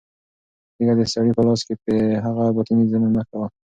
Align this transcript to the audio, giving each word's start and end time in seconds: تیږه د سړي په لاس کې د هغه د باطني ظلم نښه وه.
تیږه 0.75 0.93
د 0.99 1.01
سړي 1.13 1.31
په 1.37 1.41
لاس 1.47 1.61
کې 1.67 1.73
د 1.85 1.87
هغه 2.25 2.43
د 2.47 2.49
باطني 2.55 2.83
ظلم 2.91 3.11
نښه 3.17 3.35
وه. 3.39 3.47